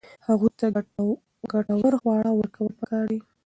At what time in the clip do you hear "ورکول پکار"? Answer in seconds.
2.33-3.03